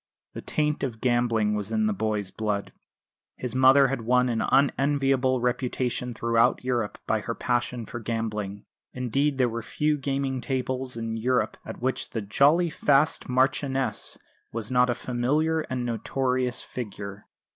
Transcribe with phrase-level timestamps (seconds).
[0.33, 2.73] The taint of gambling was in the boy's blood.
[3.35, 9.37] His mother had won an unenviable reputation throughout Europe by her passion for gambling; indeed
[9.37, 14.17] there were few gaming tables in Europe at which the "jolly fast Marchioness"
[14.51, 17.27] was not a familiar and notorious figure.